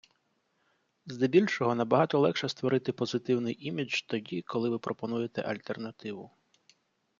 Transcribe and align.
Здебільшого 1.05 1.75
набагато 1.75 2.19
легше 2.19 2.49
створити 2.49 2.91
позитивний 2.93 3.67
імідж 3.67 4.01
тоді, 4.01 4.41
коли 4.41 4.69
ви 4.69 4.79
пропонуєте 4.79 5.41
альтернативу. 5.41 6.31